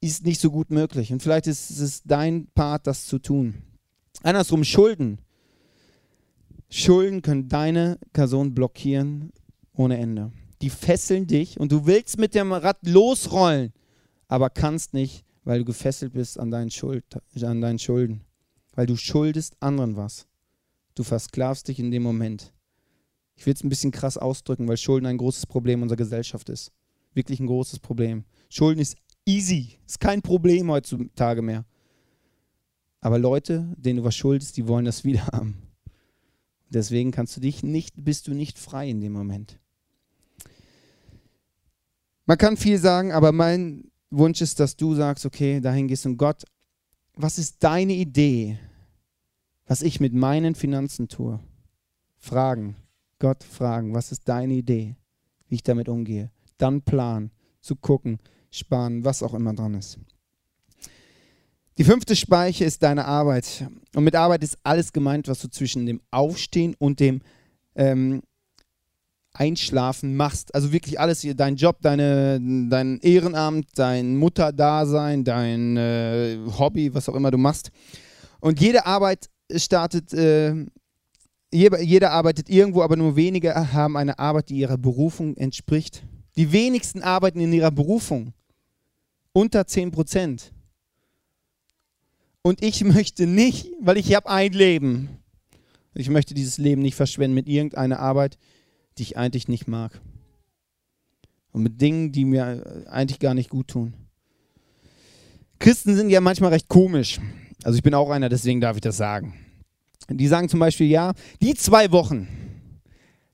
[0.00, 1.12] ist nicht so gut möglich.
[1.12, 3.62] Und vielleicht ist es dein Part, das zu tun.
[4.24, 5.18] Andersrum, Schulden.
[6.68, 9.30] Schulden können deine Person blockieren
[9.74, 10.32] ohne Ende.
[10.60, 13.72] Die fesseln dich und du willst mit dem Rad losrollen
[14.32, 17.04] aber kannst nicht, weil du gefesselt bist an deinen, Schuld,
[17.42, 18.22] an deinen Schulden.
[18.74, 20.26] Weil du schuldest anderen was.
[20.94, 22.54] Du versklavst dich in dem Moment.
[23.36, 26.72] Ich will es ein bisschen krass ausdrücken, weil Schulden ein großes Problem unserer Gesellschaft ist.
[27.12, 28.24] Wirklich ein großes Problem.
[28.48, 31.66] Schulden ist easy, ist kein Problem heutzutage mehr.
[33.02, 35.58] Aber Leute, denen du was schuldest, die wollen das wieder haben.
[36.70, 39.58] Deswegen kannst du dich nicht, bist du nicht frei in dem Moment.
[42.24, 46.16] Man kann viel sagen, aber mein Wunsch ist, dass du sagst, okay, dahin gehst und
[46.16, 46.44] Gott,
[47.14, 48.58] was ist deine Idee,
[49.66, 51.40] was ich mit meinen Finanzen tue?
[52.18, 52.76] Fragen,
[53.18, 54.96] Gott fragen, was ist deine Idee,
[55.48, 56.30] wie ich damit umgehe?
[56.58, 58.18] Dann planen, zu gucken,
[58.50, 59.98] sparen, was auch immer dran ist.
[61.78, 63.66] Die fünfte Speiche ist deine Arbeit.
[63.94, 67.22] Und mit Arbeit ist alles gemeint, was du zwischen dem Aufstehen und dem
[67.74, 68.22] ähm,
[69.34, 70.54] Einschlafen machst.
[70.54, 77.08] Also wirklich alles hier, dein Job, deine, dein Ehrenamt, dein Mutterdasein, dein äh, Hobby, was
[77.08, 77.70] auch immer du machst.
[78.40, 80.66] Und jede Arbeit startet, äh,
[81.50, 86.02] jeder arbeitet irgendwo, aber nur wenige haben eine Arbeit, die ihrer Berufung entspricht.
[86.36, 88.32] Die wenigsten arbeiten in ihrer Berufung.
[89.32, 90.52] Unter 10 Prozent.
[92.42, 95.08] Und ich möchte nicht, weil ich habe ein Leben.
[95.94, 98.38] Ich möchte dieses Leben nicht verschwenden mit irgendeiner Arbeit,
[98.98, 100.00] die ich eigentlich nicht mag.
[101.52, 103.94] Und mit Dingen, die mir eigentlich gar nicht gut tun.
[105.58, 107.20] Christen sind ja manchmal recht komisch.
[107.62, 109.34] Also ich bin auch einer, deswegen darf ich das sagen.
[110.08, 112.26] Die sagen zum Beispiel, ja, die zwei Wochen,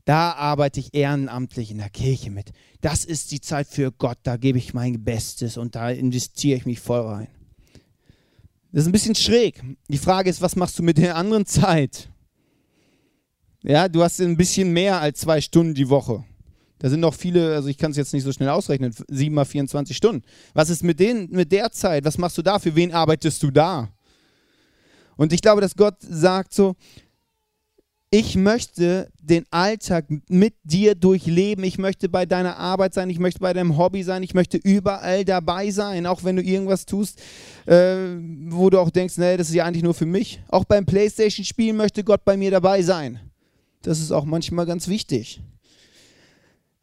[0.05, 2.53] da arbeite ich ehrenamtlich in der Kirche mit.
[2.81, 6.67] Das ist die Zeit für Gott, da gebe ich mein Bestes und da investiere ich
[6.67, 7.29] mich voll rein.
[8.73, 9.63] Das ist ein bisschen schräg.
[9.89, 12.11] Die Frage ist, was machst du mit der anderen Zeit?
[13.69, 16.25] Ja, du hast ein bisschen mehr als zwei Stunden die Woche.
[16.79, 19.45] Da sind noch viele, also ich kann es jetzt nicht so schnell ausrechnen, sieben mal
[19.45, 20.23] 24 Stunden.
[20.55, 22.07] Was ist mit, den, mit der Zeit?
[22.07, 22.59] Was machst du da?
[22.59, 23.91] Für wen arbeitest du da?
[25.17, 26.77] Und ich glaube, dass Gott sagt so,
[28.11, 31.63] ich möchte den Alltag mit dir durchleben.
[31.63, 33.11] Ich möchte bei deiner Arbeit sein.
[33.11, 34.23] Ich möchte bei deinem Hobby sein.
[34.23, 36.07] Ich möchte überall dabei sein.
[36.07, 37.21] Auch wenn du irgendwas tust,
[37.67, 40.41] äh, wo du auch denkst, nee, das ist ja eigentlich nur für mich.
[40.49, 43.28] Auch beim Playstation-Spielen möchte Gott bei mir dabei sein.
[43.83, 45.43] Das ist auch manchmal ganz wichtig.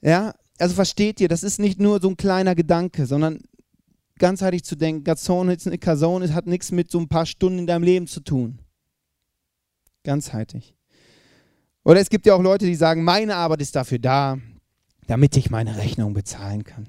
[0.02, 3.40] Ja, also versteht ihr, das ist nicht nur so ein kleiner Gedanke, sondern
[4.18, 8.22] ganzheitlich zu denken, Gazon, hat nichts mit so ein paar Stunden in deinem Leben zu
[8.22, 8.60] tun.
[10.04, 10.76] Ganzheitlich.
[11.84, 14.38] Oder es gibt ja auch Leute, die sagen, meine Arbeit ist dafür da,
[15.08, 16.88] damit ich meine Rechnung bezahlen kann.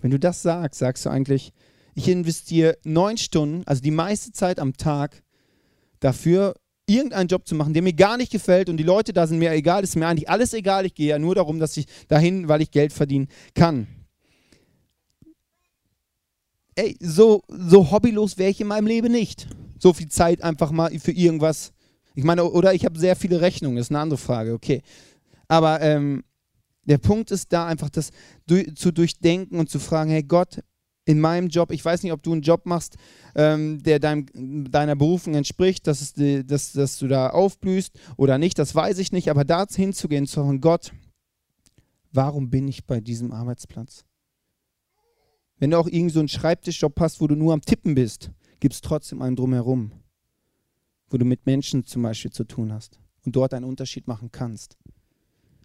[0.00, 1.52] Wenn du das sagst, sagst du eigentlich,
[1.94, 5.22] ich investiere neun Stunden, also die meiste Zeit am Tag,
[6.00, 6.54] dafür,
[6.86, 9.52] irgendeinen Job zu machen, der mir gar nicht gefällt und die Leute da sind mir
[9.52, 10.86] egal, ist mir eigentlich alles egal.
[10.86, 13.86] Ich gehe ja nur darum, dass ich dahin, weil ich Geld verdienen kann.
[16.74, 19.48] Ey, so, so hobbylos wäre ich in meinem Leben nicht.
[19.78, 21.72] So viel Zeit einfach mal für irgendwas
[22.16, 24.82] ich meine, oder ich habe sehr viele Rechnungen, das ist eine andere Frage, okay.
[25.48, 26.24] Aber ähm,
[26.84, 28.10] der Punkt ist da einfach, das
[28.74, 30.62] zu durchdenken und zu fragen, hey Gott,
[31.06, 32.96] in meinem Job, ich weiß nicht, ob du einen Job machst,
[33.34, 38.58] ähm, der deinem, deiner Berufung entspricht, dass, die, dass, dass du da aufblühst oder nicht,
[38.58, 40.92] das weiß ich nicht, aber da hinzugehen, zu sagen, Gott,
[42.12, 44.04] warum bin ich bei diesem Arbeitsplatz?
[45.58, 48.74] Wenn du auch irgend so einen Schreibtischjob hast, wo du nur am Tippen bist, gibt
[48.74, 49.92] es trotzdem einen drumherum
[51.08, 54.76] wo du mit Menschen zum Beispiel zu tun hast und dort einen Unterschied machen kannst.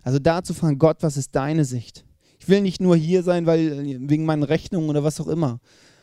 [0.01, 2.05] Also da zu fragen, Gott, was ist deine Sicht?
[2.41, 5.59] Ich will nicht nur hier sein, weil wegen meinen Rechnungen oder was auch immer.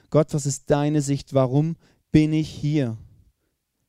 [0.08, 1.34] Gott, was ist deine Sicht?
[1.34, 1.74] Warum
[2.12, 2.96] bin ich hier?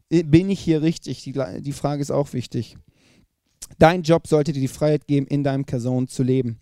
[0.10, 1.22] Bin ich hier richtig?
[1.22, 2.76] Die, die Frage ist auch wichtig.
[3.78, 6.60] Dein Job sollte dir die Freiheit geben, in deinem Person zu leben.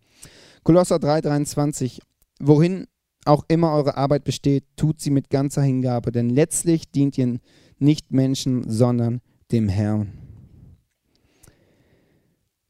[0.64, 2.02] Kolosser 3,23.
[2.42, 2.88] Wohin
[3.24, 7.40] auch immer eure Arbeit besteht, tut sie mit ganzer Hingabe, denn letztlich dient ihr
[7.80, 9.22] nicht Menschen, sondern
[9.54, 10.12] dem Herrn.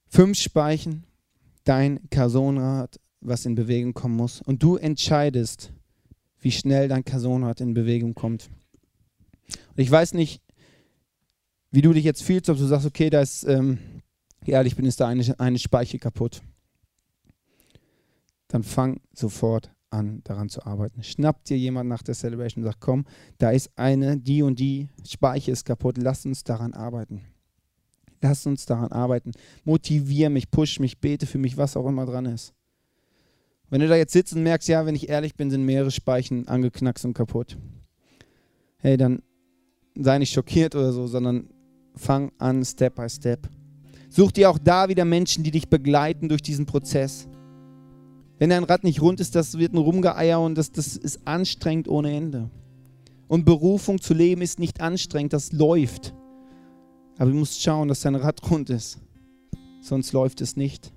[0.08, 1.04] Fünf Speichen,
[1.64, 4.42] dein Kasonrad, was in Bewegung kommen muss.
[4.42, 5.72] Und du entscheidest,
[6.40, 8.50] wie schnell dein Kasonrad in Bewegung kommt.
[9.48, 10.42] Und ich weiß nicht,
[11.72, 13.80] wie du dich jetzt fühlst, ob du sagst, okay, da ist, ähm,
[14.46, 16.42] ehrlich bin, ist da eine, eine Speiche kaputt.
[18.48, 21.04] Dann fang sofort an, daran zu arbeiten.
[21.04, 23.06] Schnappt dir jemand nach der Celebration und sagt, komm,
[23.38, 27.22] da ist eine, die und die Speiche ist kaputt, lass uns daran arbeiten.
[28.22, 29.32] Lass uns daran arbeiten.
[29.64, 32.54] Motivier mich, push mich, bete für mich, was auch immer dran ist.
[33.70, 36.48] Wenn du da jetzt sitzt und merkst, ja, wenn ich ehrlich bin, sind mehrere Speichen
[36.48, 37.58] angeknackst und kaputt.
[38.78, 39.22] Hey, dann
[39.96, 41.50] sei nicht schockiert oder so, sondern
[41.96, 43.50] fang an, Step by Step.
[44.10, 47.28] Such dir auch da wieder Menschen, die dich begleiten durch diesen Prozess
[48.40, 51.88] wenn dein Rad nicht rund ist, das wird ein Rumgeeier und das, das ist anstrengend
[51.88, 52.50] ohne Ende.
[53.28, 56.14] Und Berufung zu leben ist nicht anstrengend, das läuft.
[57.18, 59.00] Aber du musst schauen, dass dein Rad rund ist.
[59.82, 60.94] Sonst läuft es nicht.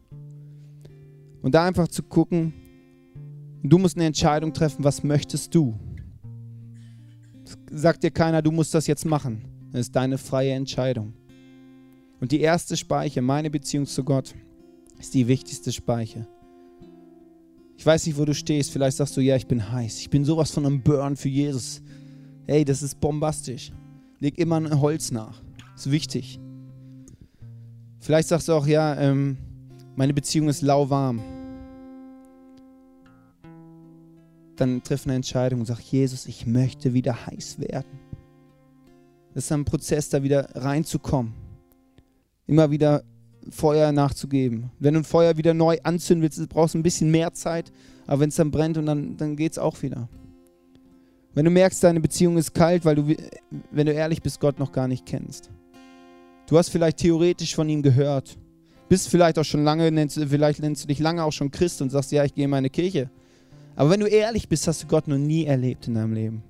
[1.43, 2.53] Und da einfach zu gucken,
[3.63, 5.79] du musst eine Entscheidung treffen, was möchtest du?
[7.71, 9.45] Sagt dir keiner, du musst das jetzt machen.
[9.73, 11.15] Das ist deine freie Entscheidung.
[12.21, 14.35] Und die erste Speiche, meine Beziehung zu Gott,
[14.99, 16.27] ist die wichtigste Speiche.
[17.77, 18.71] Ich weiß nicht, wo du stehst.
[18.73, 20.01] Vielleicht sagst du, ja, ich bin heiß.
[20.01, 21.81] Ich bin sowas von einem Burn für Jesus.
[22.47, 23.73] Hey, das ist bombastisch.
[24.19, 25.43] Leg immer ein Holz nach.
[25.75, 26.39] Ist wichtig.
[28.01, 29.39] Vielleicht sagst du auch, ja, ähm,
[30.01, 31.21] meine Beziehung ist lauwarm.
[34.57, 38.01] Dann triff eine Entscheidung und sag, Jesus, ich möchte wieder heiß werden.
[39.35, 41.35] Das ist ein Prozess, da wieder reinzukommen.
[42.47, 43.05] Immer wieder
[43.51, 44.71] Feuer nachzugeben.
[44.79, 47.71] Wenn du ein Feuer wieder neu anzünden willst, brauchst du ein bisschen mehr Zeit,
[48.07, 50.09] aber wenn es dann brennt und dann, dann geht es auch wieder.
[51.35, 53.15] Wenn du merkst, deine Beziehung ist kalt, weil du,
[53.71, 55.51] wenn du ehrlich bist, Gott noch gar nicht kennst.
[56.47, 58.39] Du hast vielleicht theoretisch von ihm gehört,
[58.91, 61.89] bist vielleicht auch schon lange, nennst, vielleicht nennst du dich lange auch schon Christ und
[61.89, 63.11] sagst, ja, ich gehe in meine Kirche.
[63.75, 66.43] Aber wenn du ehrlich bist, hast du Gott noch nie erlebt in deinem Leben.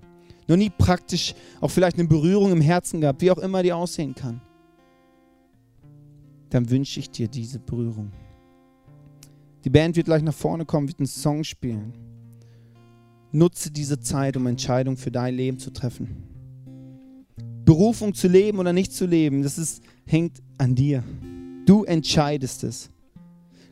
[0.49, 4.17] Noch nie praktisch auch vielleicht eine Berührung im Herzen gehabt, wie auch immer die aussehen
[4.17, 4.41] kann
[6.51, 8.13] dann wünsche ich dir diese Berührung.
[9.65, 11.93] Die Band wird gleich nach vorne kommen, wird einen Song spielen.
[13.33, 16.25] Nutze diese Zeit, um Entscheidungen für dein Leben zu treffen.
[17.65, 21.05] Berufung zu leben oder nicht zu leben, das ist, hängt an dir.
[21.71, 22.91] Du entscheidest es.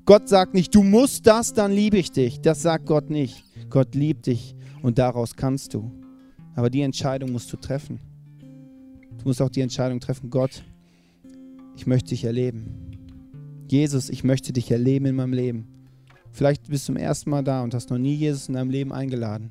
[0.04, 2.40] Gott sagt nicht, du musst das, dann liebe ich dich.
[2.40, 3.42] Das sagt Gott nicht.
[3.70, 5.90] Gott liebt dich und daraus kannst du.
[6.54, 7.98] Aber die Entscheidung musst du treffen.
[9.18, 10.62] Du musst auch die Entscheidung treffen, Gott,
[11.74, 13.66] ich möchte dich erleben.
[13.68, 15.66] Jesus, ich möchte dich erleben in meinem Leben.
[16.30, 18.92] Vielleicht bist du zum ersten Mal da und hast noch nie Jesus in deinem Leben
[18.92, 19.50] eingeladen.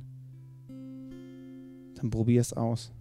[1.96, 2.94] Dann probier es aus.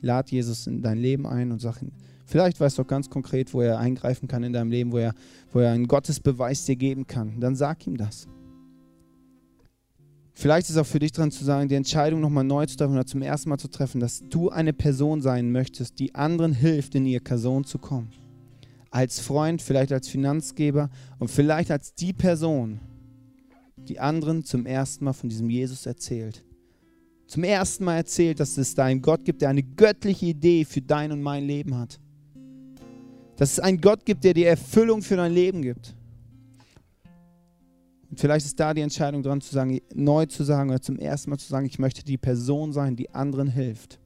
[0.00, 1.92] Lad Jesus in dein Leben ein und sag ihm,
[2.24, 5.14] Vielleicht weißt du auch ganz konkret, wo er eingreifen kann in deinem Leben, wo er,
[5.52, 7.40] wo er einen Gottesbeweis dir geben kann.
[7.40, 8.28] Dann sag ihm das.
[10.34, 13.06] Vielleicht ist auch für dich dran zu sagen, die Entscheidung nochmal neu zu treffen oder
[13.06, 17.04] zum ersten Mal zu treffen, dass du eine Person sein möchtest, die anderen hilft, in
[17.04, 18.10] ihr Person zu kommen.
[18.90, 22.80] Als Freund, vielleicht als Finanzgeber und vielleicht als die Person,
[23.76, 26.44] die anderen zum ersten Mal von diesem Jesus erzählt.
[27.26, 30.82] Zum ersten Mal erzählt, dass es da einen Gott gibt, der eine göttliche Idee für
[30.82, 31.98] dein und mein Leben hat.
[33.42, 35.96] Dass es einen Gott gibt, der dir Erfüllung für dein Leben gibt.
[38.08, 41.28] Und vielleicht ist da die Entscheidung dran zu sagen, neu zu sagen oder zum ersten
[41.28, 43.98] Mal zu sagen, ich möchte die Person sein, die anderen hilft.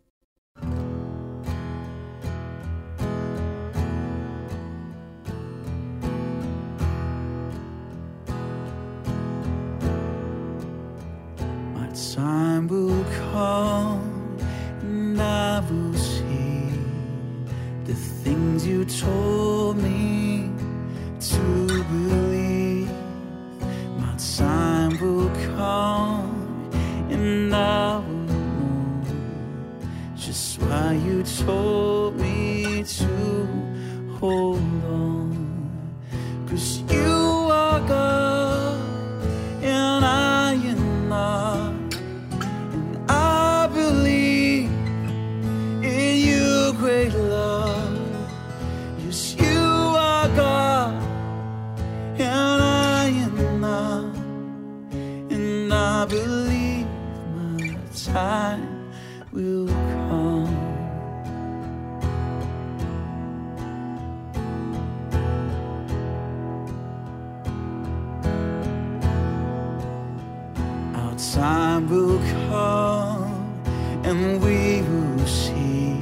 [74.06, 76.00] And we will see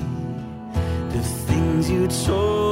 [1.08, 2.63] the things you told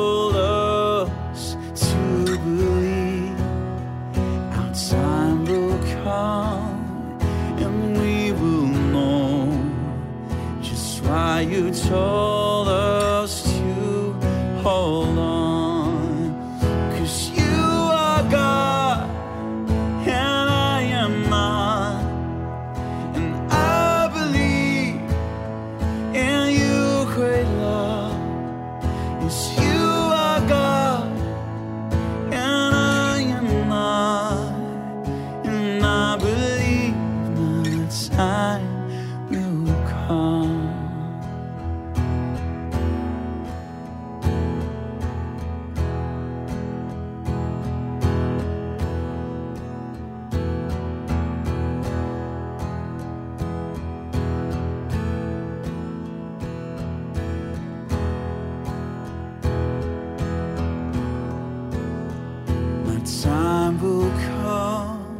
[63.04, 65.18] Time will come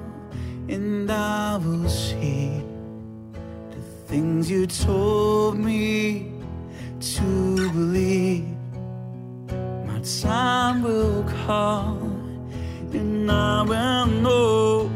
[0.69, 2.63] and I will see
[3.71, 6.33] the things you told me
[7.01, 8.47] to believe.
[9.87, 12.49] My time will come
[12.93, 14.91] and I will know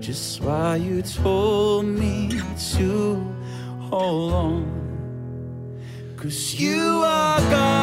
[0.00, 2.28] just why you told me
[2.74, 3.14] to
[3.88, 4.64] hold on.
[6.16, 7.73] Cause you are God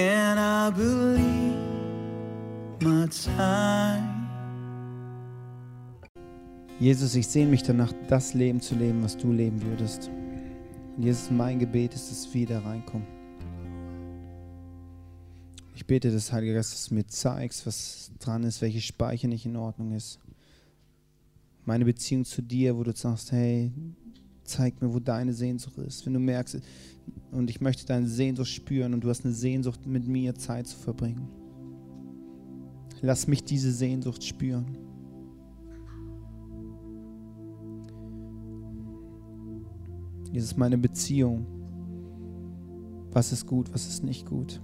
[0.00, 1.58] And I believe
[2.80, 4.30] my time.
[6.78, 10.08] Jesus, ich sehne mich danach, das Leben zu leben, was du leben würdest.
[10.96, 13.06] Und Jesus, mein Gebet ist, dass wir da reinkommen.
[15.74, 19.44] Ich bete, dass Heiliger Geist, dass du mir zeigst, was dran ist, welche Speicher nicht
[19.44, 20.18] in Ordnung ist.
[21.66, 23.70] Meine Beziehung zu dir, wo du sagst, hey,
[24.50, 26.04] zeig mir, wo deine Sehnsucht ist.
[26.04, 26.60] Wenn du merkst,
[27.30, 30.76] und ich möchte deine Sehnsucht spüren und du hast eine Sehnsucht, mit mir Zeit zu
[30.76, 31.28] verbringen.
[33.00, 34.76] Lass mich diese Sehnsucht spüren.
[40.32, 41.46] Jesus, meine Beziehung.
[43.12, 44.60] Was ist gut, was ist nicht gut?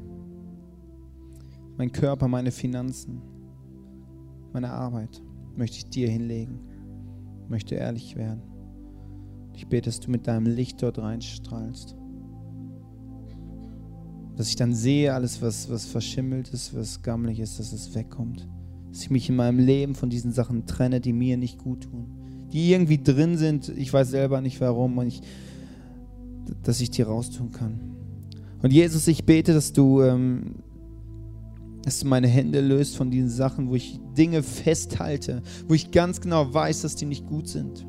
[1.77, 3.21] Mein Körper, meine Finanzen.
[4.53, 5.23] meine Arbeit
[5.57, 6.61] möchte ich dir hinlegen.
[7.49, 8.56] Möchte ehrlich werden.
[9.57, 11.97] Ich bete, dass du mit deinem Licht dort reinstrahlst.
[14.37, 18.47] Dass ich dann sehe, alles, was, was verschimmelt ist, was gammelig ist, dass es wegkommt.
[18.93, 22.07] Dass ich mich in meinem Leben von diesen Sachen trenne, die mir nicht gut tun.
[22.53, 25.23] Die irgendwie drin sind, ich weiß selber nicht warum, und ich,
[26.63, 27.81] dass ich die raustun kann.
[28.63, 30.57] Und Jesus, ich bete, dass du, ähm,
[31.83, 36.21] dass du meine Hände löst von diesen Sachen, wo ich Dinge festhalte, wo ich ganz
[36.21, 37.87] genau weiß, dass die nicht gut sind.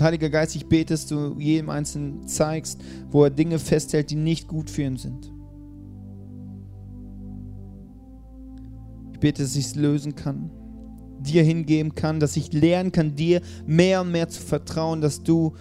[0.00, 2.80] Heiliger Geist, ich bete, dass du jedem Einzelnen zeigst,
[3.10, 5.32] wo er Dinge festhält, die nicht gut für ihn sind.
[9.12, 10.50] Ich bete, dass ich es lösen kann,
[11.20, 15.54] dir hingeben kann, dass ich lernen kann, dir mehr und mehr zu vertrauen, dass du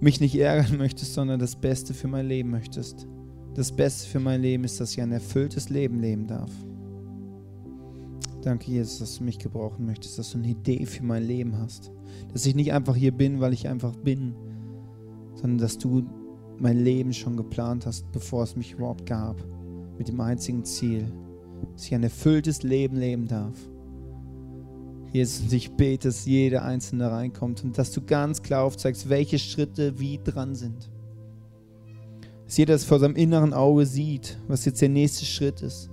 [0.00, 3.06] mich nicht ärgern möchtest, sondern das Beste für mein Leben möchtest.
[3.54, 6.50] Das Beste für mein Leben ist, dass ich ein erfülltes Leben leben darf.
[8.42, 11.90] Danke, Jesus, dass du mich gebrauchen möchtest, dass du eine Idee für mein Leben hast.
[12.32, 14.34] Dass ich nicht einfach hier bin, weil ich einfach bin,
[15.34, 16.04] sondern dass du
[16.58, 19.44] mein Leben schon geplant hast, bevor es mich überhaupt gab.
[19.98, 21.12] Mit dem einzigen Ziel,
[21.72, 23.56] dass ich ein erfülltes Leben leben darf.
[25.12, 30.00] Jesus, ich bete, dass jeder Einzelne reinkommt und dass du ganz klar aufzeigst, welche Schritte
[30.00, 30.90] wie dran sind.
[32.44, 35.90] Dass jeder es vor seinem inneren Auge sieht, was jetzt der nächste Schritt ist